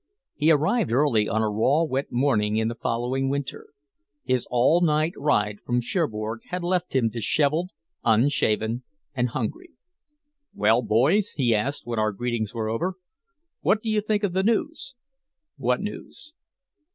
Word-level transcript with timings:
He 0.33 0.49
arrived 0.49 0.91
early 0.91 1.29
on 1.29 1.43
a 1.43 1.47
raw, 1.51 1.83
wet 1.83 2.11
morning 2.11 2.55
in 2.57 2.69
the 2.69 2.73
following 2.73 3.29
winter. 3.29 3.67
His 4.23 4.47
all 4.49 4.81
night 4.81 5.13
ride 5.15 5.59
from 5.63 5.79
Cherbourg 5.79 6.39
had 6.47 6.63
left 6.63 6.95
him 6.95 7.07
disheveled, 7.07 7.69
unshaven 8.03 8.81
and 9.13 9.29
hungry. 9.29 9.73
"Well, 10.55 10.81
boys," 10.81 11.33
he 11.37 11.53
asked 11.53 11.85
when 11.85 11.99
our 11.99 12.13
greetings 12.13 12.51
were 12.51 12.67
over, 12.67 12.95
"what 13.59 13.83
do 13.83 13.91
you 13.91 14.01
think 14.01 14.23
of 14.23 14.33
the 14.33 14.41
news?" 14.41 14.95
"What 15.57 15.81
news?" 15.81 16.33